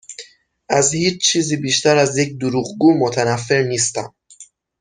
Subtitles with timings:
[0.69, 4.13] از هیچ چیزی بیشتر از یک دروغگو متنفر نیستم.